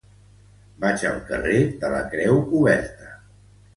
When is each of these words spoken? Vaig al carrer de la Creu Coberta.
Vaig 0.85 1.03
al 1.09 1.21
carrer 1.29 1.59
de 1.85 1.93
la 1.97 2.01
Creu 2.15 2.41
Coberta. 2.55 3.13